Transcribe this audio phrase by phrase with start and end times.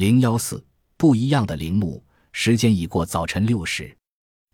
[0.00, 0.64] 零幺四
[0.96, 2.02] 不一样的陵墓，
[2.32, 3.94] 时间已过早晨六时，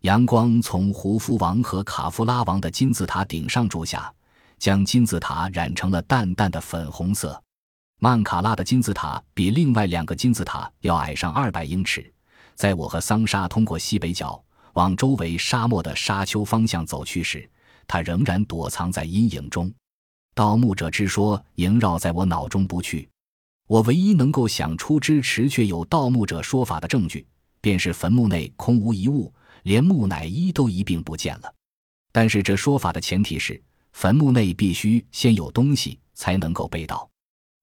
[0.01, 4.13] 阳光从胡夫王和卡夫拉王的金字塔顶上住下，
[4.59, 7.41] 将金字塔染成了淡淡的粉红色。
[8.01, 12.13] 曼卡拉的金字塔比另外两个金字塔要矮上二百英尺。
[12.55, 14.43] 在我和桑莎通过西北角
[14.73, 17.49] 往周围沙漠的沙丘方向走去时，
[17.87, 19.73] 它仍然躲藏在阴影中。
[20.35, 23.07] 盗墓者之说萦绕在我脑中不去。
[23.67, 27.27] 我唯一能够想出支持却有盗墓者说法的证据，
[27.59, 29.31] 便是坟墓内空无一物，
[29.63, 31.53] 连木乃伊都一并不见了。
[32.13, 33.61] 但是这说法的前提是，
[33.91, 37.09] 坟墓内必须先有东西才能够被盗。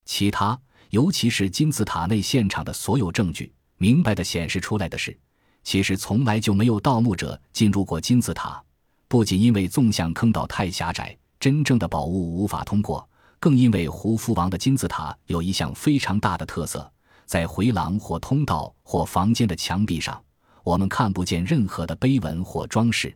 [0.04, 0.58] 其他，
[0.90, 5.18] 尤其是金字塔内现场的所有证据，明白的显示出来的是，
[5.62, 8.62] 其实从来就没有盗墓者进入过金字塔。
[9.08, 11.16] 不仅因为纵向坑道太狭窄。
[11.40, 13.06] 真正的宝物无法通过，
[13.44, 16.90] 更因为胡夫王的金字塔有一项非常大的特色，
[17.26, 20.18] 在回廊或通道或房间的墙壁上，
[20.62, 23.14] 我们看不见任何的碑文或装饰。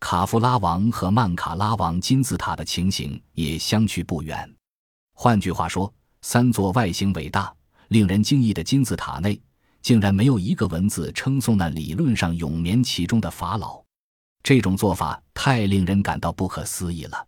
[0.00, 4.50] 卡夫拉王和曼卡拉王金字塔的情形也相去不远。
[5.12, 5.92] 换句话说，
[6.22, 7.54] 三座外形伟大、
[7.88, 9.38] 令人惊异的金字塔内，
[9.82, 13.84] 竟然没有一个文字称颂那理论上永眠其中的法老。
[14.42, 17.26] 这种做法太令人感到不可思议了。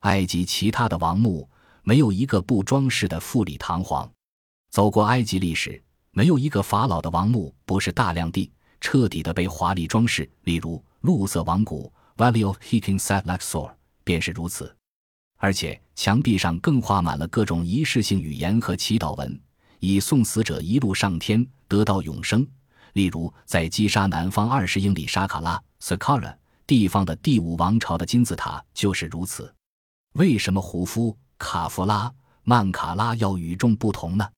[0.00, 1.46] 埃及其他的王墓
[1.84, 4.10] 没有一个不装饰的富丽堂皇。
[4.70, 10.28] 走过埃及历史，没有一个法老的王墓不是大量地、彻底的被华丽装饰。
[10.44, 13.70] 例如，露色王谷 （Valley of h i k i n g s a t Luxor）
[14.02, 14.74] 便是如此。
[15.36, 19.38] 而且，墙壁上更画满了各种仪式性语言和祈祷文，
[19.78, 22.46] 以送死者一路上天，得到永生。
[22.94, 26.34] 例如，在击杀南方二十英里沙卡拉 （Sakara）
[26.66, 29.54] 地方的第五王朝的金字塔就是如此。
[30.14, 34.28] 为什么胡夫、卡夫拉、曼卡拉要与众不同呢？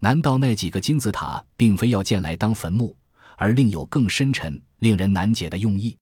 [0.00, 2.96] 难道那几个金字塔并非要建来当坟墓，
[3.36, 5.96] 而另有更深沉、令人难解的用意？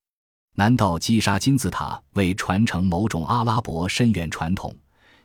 [0.55, 4.75] 难道击杀金字塔为传承某种阿拉伯深远传统？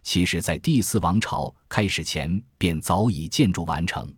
[0.02, 4.08] 其实，在第四王朝开始前便早已建筑完成。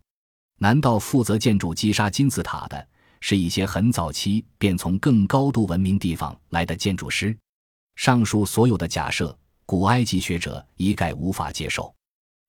[0.58, 2.87] 难道负责建筑击杀金字塔的
[3.20, 7.34] 是一些很早期便从更高度文明地方来的建筑师？
[7.97, 9.34] 上述所有的假设。
[9.71, 11.95] 古埃及学者一概无法接受，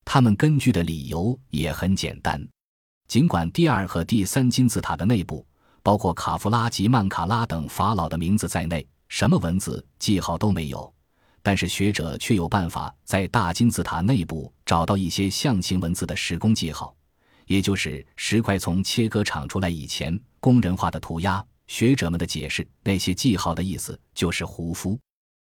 [0.06, 2.42] 他们根据的理由也很简单。
[3.08, 5.46] 尽管第二和第三金字塔的内部，
[5.82, 10.90] 包括卡夫拉及曼卡拉等法老的名字在内，什么文字记号都没有，
[11.42, 16.96] 但是学者却有办法在大金字塔内部找到一些象形文字的石工记号，
[17.44, 21.44] 也就是石块从切割厂出来以前工人画的涂鸦。
[21.66, 24.98] 学者们的解释，那些记号的意思就是胡夫。